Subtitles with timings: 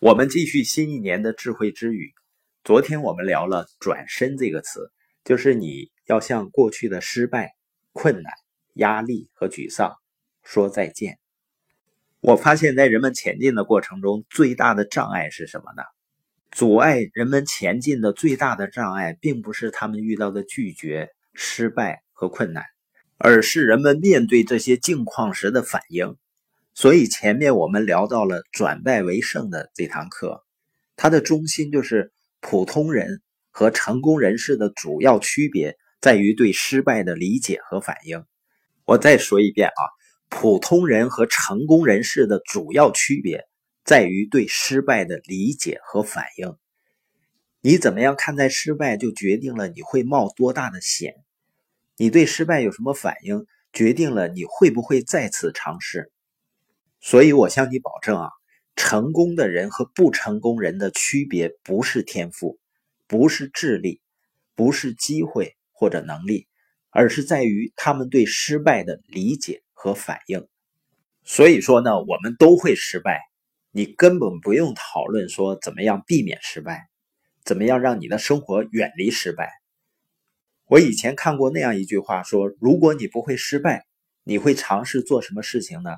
[0.00, 2.12] 我们继续新一年的智慧之语。
[2.62, 4.92] 昨天我们聊了“转身”这个词，
[5.24, 7.56] 就是你要向过去的失败、
[7.92, 8.32] 困难、
[8.74, 9.96] 压力和沮丧
[10.44, 11.18] 说再见。
[12.20, 15.82] 我发现，在人们前进的过程中，最大的障碍是什么呢？
[16.52, 22.64] 阻碍人们前进的最大的障碍，并不是他们遇到的拒绝、失败和困难，
[23.16, 26.16] 而是人们面对这些境况时的反应。
[26.80, 30.44] 所以前面我们聊到了转败为胜的这堂课，
[30.94, 33.20] 它的中心就是普通人
[33.50, 38.24] 和成功人士的主要区别在于对失败的理解和反应。
[38.84, 39.82] 我再说一遍啊，
[40.28, 43.48] 普通人和成功人士的主要区别
[43.84, 46.54] 在于对失败的理解和反应。
[47.60, 51.10] 你怎么样看待失败，就决定了你会冒多大的险；
[51.96, 56.12] 你对失败有什么反应，决定了你会不会再次尝试。
[57.00, 58.30] 所以，我向你保证啊，
[58.76, 62.58] 成功的人和不成功人的区别不是天赋，
[63.06, 64.00] 不是智力，
[64.54, 66.48] 不是机会或者能力，
[66.90, 70.46] 而是在于他们对失败的理解和反应。
[71.24, 73.20] 所以说呢，我们都会失败，
[73.70, 76.88] 你根本不用讨论说怎么样避免失败，
[77.44, 79.50] 怎么样让你的生活远离失败。
[80.66, 83.86] 我以前看过那样一句话说：如果你不会失败，
[84.24, 85.90] 你会尝试做什么事情呢？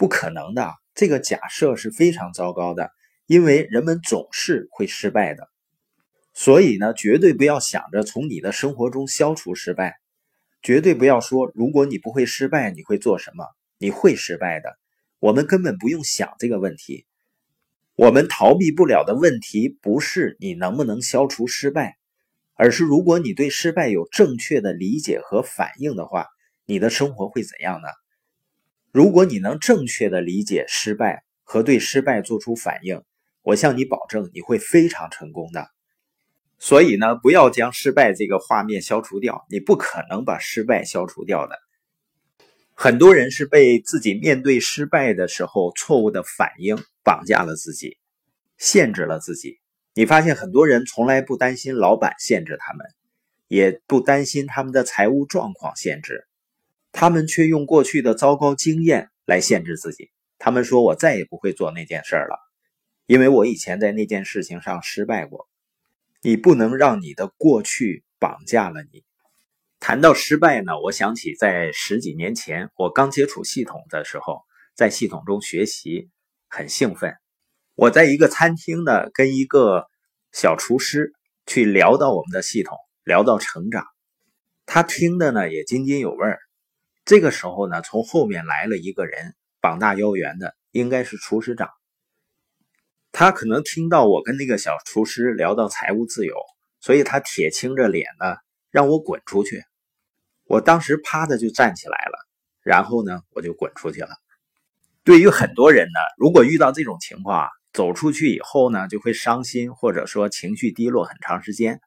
[0.00, 2.90] 不可能的，这个假设是非常糟糕的，
[3.26, 5.50] 因为人们总是会失败的，
[6.32, 9.96] 所以呢，绝对不要想着从你的生活中消除失败，
[10.62, 13.44] 绝对不要说如果你不会失败，你会做什么？
[13.76, 14.78] 你会失败的，
[15.18, 17.04] 我们根本不用想这个问题。
[17.94, 21.98] 我们逃避不了的问题不是你能不能消除失败，
[22.54, 26.26] 而是如果你对失败有正确的理解和反应的话，
[26.64, 27.88] 你的生活会怎样呢？
[28.92, 33.02] 如果你能正确的理解失败和对失败做出反应，
[33.42, 35.68] 我向你保证你会非常成功的。
[36.58, 41.56] 所以呢，不要将失败这个画面消除掉，你不可能把失败消除掉的。
[42.74, 47.96] 很多人是被自己面对失败的时候错误的反应绑架了自己，
[48.58, 49.60] 限制了自己。
[49.94, 52.86] 你发现很多人从来不担心老板限制他们，
[53.48, 56.26] 也不担心他们的财务状况限制。
[56.92, 60.10] 他们却用过去的糟糕经验来限制自己。
[60.38, 62.38] 他们说：“我再也不会做那件事了，
[63.06, 65.48] 因为我以前在那件事情上失败过。”
[66.22, 69.04] 你不能让你的过去绑架了你。
[69.78, 74.42] 谈到失败呢，我想起在十几年前我刚接触系统的时候，
[74.74, 76.10] 在系统中学习
[76.46, 77.14] 很兴奋。
[77.74, 79.86] 我在一个餐厅呢，跟一个
[80.30, 81.14] 小厨师
[81.46, 83.86] 去聊到我们的系统，聊到成长，
[84.66, 86.38] 他听的呢也津津有味儿。
[87.04, 91.68] 这个时候呢，从后面来了一个人，膀大腰圆的，应该是厨师长。
[93.12, 96.36] 他可能听到我跟那个小厨师聊到财务自由，
[96.80, 98.36] 所以他铁青着脸呢，
[98.70, 99.64] 让我滚出去。
[100.44, 102.18] 我当时啪的就站起来了，
[102.62, 104.10] 然后呢，我就滚出去了。
[105.02, 111.80] 对于很多人呢，如果遇到这种情况，走出去以后呢，就会伤心，或者说情绪低落很长时间。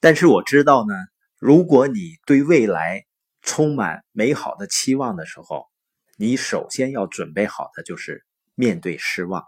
[0.00, 0.94] 但是我知道呢，
[1.38, 3.04] 如果你对未来，
[3.48, 5.68] 充满美好的期望的时候，
[6.18, 8.22] 你首先要准备好的就是
[8.54, 9.42] 面对失望。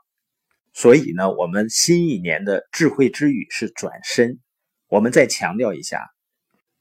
[0.72, 4.40] 所以呢，我们新一年的智慧之语是转身。
[4.88, 6.08] 我们再强调一下，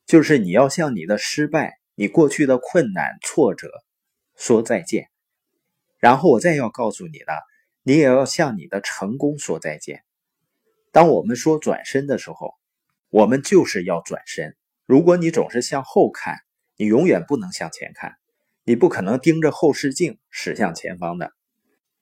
[0.06, 3.69] 就是你要向你的失败、你过去的困难、挫折
[4.38, 5.09] 说再见。
[5.97, 7.34] 然后我再要告诉你呢，
[7.84, 10.06] 你也要向你的成功说再见。
[10.94, 12.53] 当我们说转身的时候，
[13.09, 14.56] 我们就是要转身。
[14.85, 16.40] 如果你总是向后看，
[16.79, 18.16] 你永远不能向前看，
[18.63, 21.34] 你不可能盯着后视镜驶向前方的。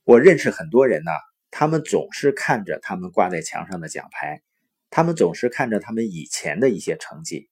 [0.04, 1.10] 我认识很多人呢，
[1.50, 4.44] 他们总是看着他们挂在墙上的奖牌，
[4.92, 7.50] 他们总是看着他们以前的一些成绩。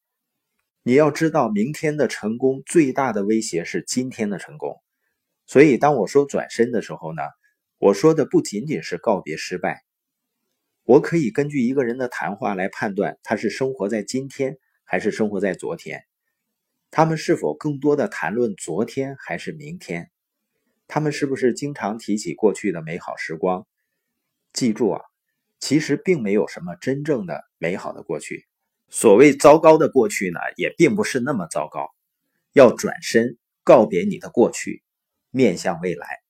[0.84, 4.76] 你要知道，明天的成功最大的威胁是今天的成功。
[5.48, 7.24] 所以，当我说转身的时候呢，
[7.80, 9.84] 我说的不仅仅是告别失败。
[10.84, 16.04] 我可以根据一个人的谈话来判断他是生活在今天还是生活在昨天。
[16.98, 20.10] 他们是否更多的谈论昨天还是明天？
[20.88, 23.68] 他们是不是经常提起过去的美好时光？
[24.54, 25.02] 记住啊，
[25.60, 28.48] 其实并没有什么真正的美好的过去。
[28.88, 31.90] 所谓糟糕的过去呢，也并不是那么糟糕。
[32.54, 34.82] 要转身告别你的过去，
[35.32, 36.22] 面向未来。